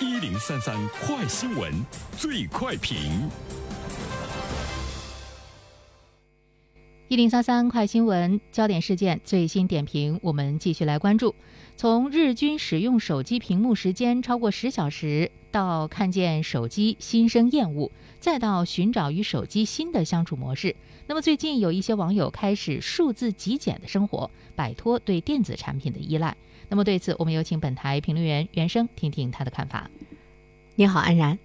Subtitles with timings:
[0.00, 1.72] 一零三三快新闻，
[2.16, 3.28] 最快评。
[7.08, 11.34] 一零三三快新闻焦点事件最新点评，我们继续来关注。
[11.76, 17.90] 从日均使用手机屏幕时间超过十小时，到看见手机心生厌恶，
[18.20, 20.76] 再到寻找与手机新的相处模式。
[21.08, 26.36] 那么最近有一些网友开始数字极简的生活，摆脱对电子产品的依赖。
[26.68, 29.90] 那么对此，我们有请本台评论员袁生听听他的看法。
[30.74, 31.38] 你好，安然。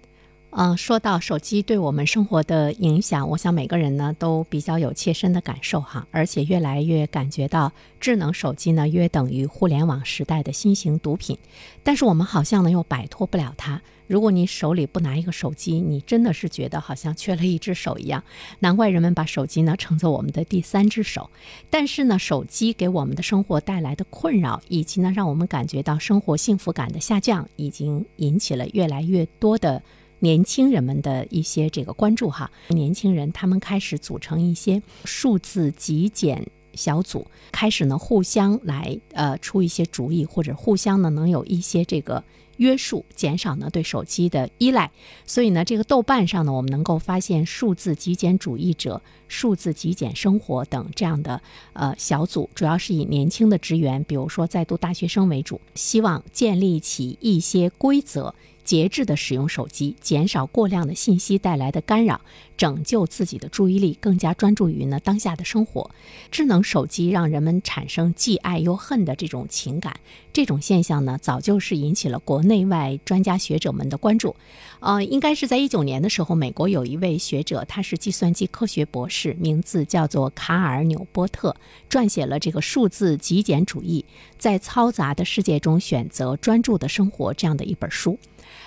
[0.56, 11.36] 嗯，说到手机对我们生活的影响，我想每个人呢都比较有切身的感受哈，而且越来越感觉到智能手机呢约等于互联网时代的新型毒品，
[11.82, 13.82] 但是我们好像呢又摆脱不了它。
[14.06, 18.22] 如果你手里不拿一个手机，你真的是觉得好像缺了一只手一样。
[18.60, 21.28] 难怪人们把手机呢称作我们的第三只手。
[21.68, 29.82] 但是呢，手机给我们的生活带来的困扰，以及呢让我们感觉到生活幸福感的下降，已经引起了越来越多的。
[30.20, 42.24] 年轻人们的一些这个关注哈，年轻人他们开始组成一些数字极简小组，开始呢互相来呃出一些主意，或者互相呢能有一些这个
[42.56, 44.90] 约束，减少呢对手机的依赖。
[45.26, 51.40] 所以呢，这个豆瓣上呢，我们能够发现数字极简主义者、数字极简生活等这样的
[51.74, 58.34] 呃小组，主要是以年轻的职员，比如说在读大学生为主，希望建立起一些规则。
[58.64, 62.20] 节制的使用手机，减少过量的信息带来的干扰，
[62.56, 65.90] 拯救自己的注意力，更加专注于呢当下的生活。
[66.30, 69.94] 智能手机让人们产生既爱又恨的这种情感，
[70.32, 74.34] 这种现象呢，早就是引起了国内外专家学者们的关注。
[74.80, 81.54] 呃，应该是在一九年的时候，美国有一位学者，他是计算机科学博士，名字叫做卡尔纽波特，
[81.88, 84.04] 撰写了这个数字极简主义，
[84.38, 88.18] 在嘈杂的世界中选择专注的生活这样的一本书。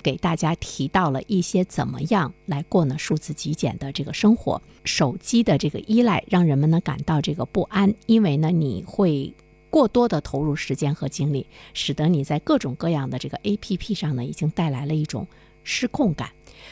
[0.02, 4.60] 给大家提到了一些怎么样来过呢数字极简的这个生活。
[4.84, 9.34] 手机的这个依赖让人们呢感到这个不安，因为呢你会
[9.70, 15.26] 过多的投入时间和精力，使得你在各种各样的这个 APP 上呢已经带来了一种
[15.62, 16.30] 失控感。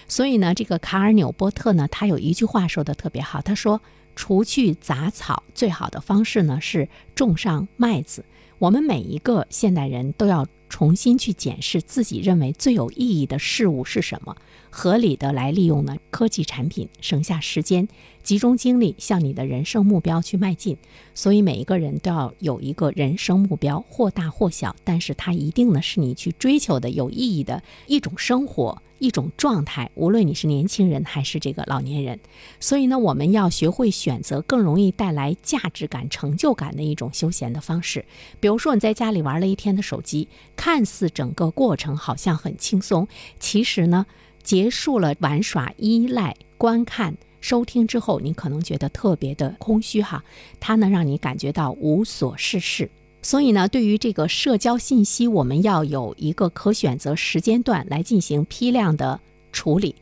[0.09, 3.81] 所以呢，这个卡尔纽波特呢，他有一句话说的特别好，他说
[4.17, 8.25] ：“除去杂草，最好的方式呢是种上麦子。”
[8.59, 10.47] 我们每一个现代人都要。
[10.69, 14.37] 重新去检视自己认为最有意义的事物是什么，
[14.71, 17.89] 合理的来利用呢科技产品，省下时间，
[18.23, 20.77] 集中精力向你的人生目标去迈进。
[21.15, 28.83] 所以每一个人都要有一个人生目标，或大或小，但是它一定呢是你去追求的有意义的一种生活。
[28.99, 32.19] 一种状态，无论你是年轻人还是这个老年人，
[32.61, 38.05] 所以呢，我们要学会选择更容易带来价值感、成就感的一种休闲的方式。
[38.41, 43.07] 比如说，你在家里玩了一天的手机，看似整个过程好像很轻松，
[43.39, 44.07] 其实呢，
[44.43, 50.25] 结束了玩耍、依赖、观看、收听之后，你可能觉得特别的空虚哈，
[50.59, 52.91] 它能让你感觉到无所事事。
[53.27, 59.19] 所以呢，对于这个社交信息，我们要有一个可选择时间段来进行批量的
[59.51, 59.97] 处理。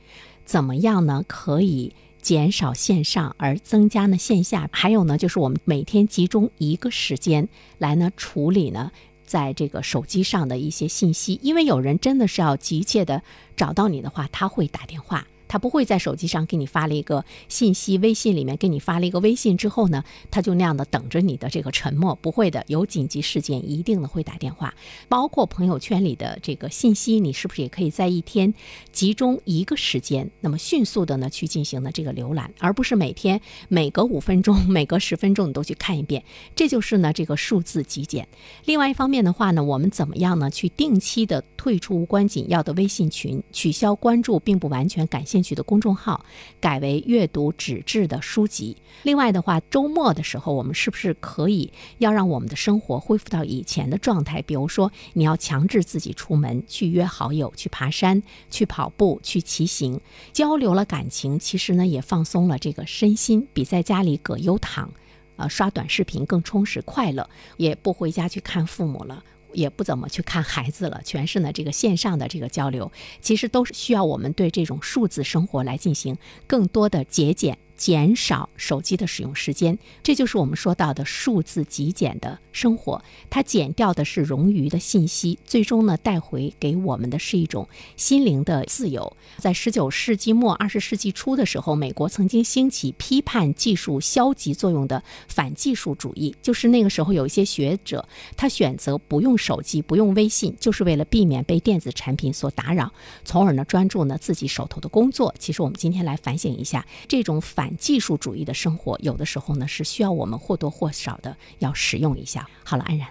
[0.44, 1.24] 怎么样呢？
[1.26, 4.68] 可以减少线上而增加呢线下。
[4.70, 7.48] 还有呢，就是我们每天集中一个时间
[7.78, 8.92] 来呢处理呢，
[9.24, 11.40] 在这个手机上的一些信息。
[11.42, 13.22] 因为有人真的是要急切的
[13.56, 15.26] 找到你的话，他会打电话。
[15.47, 22.15] 他不会在手机上给你发了一个信息，微信里面给你发了一个微信之后呢，他就那样的等着你的这个沉默。
[22.16, 24.75] 不会的，有紧急事件一定的会打电话。
[25.09, 28.53] 包括朋友圈里的这个信息，你是不是也可以在一天
[28.93, 36.25] 集中一个时间，那么迅速的呢去进行的这个浏览，而不是每天每隔五分钟、每隔十分钟你都去看一遍。
[36.55, 38.26] 这就是呢这个数字极简。
[38.65, 45.54] 另外一方面的话呢，我们怎么样呢去定期的退出无关紧要的微信群，取消关注并不完全感兴趣。
[45.54, 46.24] 的公众号
[46.60, 48.76] 改为阅读纸质的书籍。
[49.04, 54.42] 另外的话，周末的时候，我们是不是可以要让我们的生活恢复到以前的状态？
[54.42, 58.20] 比如说，你要强制自己出门去约好友，去爬山，
[58.50, 60.00] 去跑步，去骑行，
[60.32, 64.90] 交流了感情，其实呢也放松了这个身心，比在家里葛优躺，
[65.37, 69.22] 呃刷短视频更充实快乐，也不回家去看父母了。
[69.54, 76.16] 也不怎么去看孩子了，全是呢这个线上的这个交流，其实都是需要我们对这种数字生活来进行
[76.46, 77.58] 更多的节俭。
[77.76, 79.79] 减少手机的使用时间。
[80.03, 83.03] 这就是我们说到的数字极简的生活。
[83.31, 89.17] 它减掉的是冗余的信息，最终呢带回给我们的是一种心灵的自由。
[89.38, 98.06] 在十九世纪末二十世纪初的时候，美国曾经兴起批判技术消极作用的反技术主义，就是那个时候有一些学者，
[98.37, 102.93] 他选择不用手机、不用微信，就是为了避免被电子产品所打扰，
[103.25, 105.35] 从而呢专注呢自己手头的工作。
[105.38, 112.46] 其实我们今天来反省一下，这种反反技术主义的生活，有的时候呢是需要我们或多或少的要使用一下。
[112.62, 113.08] 好了，安然。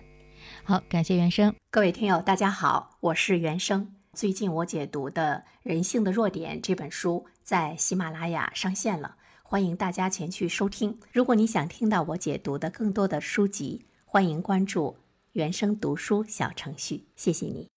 [0.63, 1.55] 好，感谢原生。
[1.71, 3.95] 各位听友，大家好，我是原生。
[4.13, 10.99] 最近我解读的《人性的弱点》这本书在喜马拉雅上线了，欢迎大家前去收听。
[11.11, 14.95] 如果你想听到我解读的更多的书籍，欢迎关注
[15.31, 17.07] 原生读书小程序。
[17.15, 17.71] 谢谢你。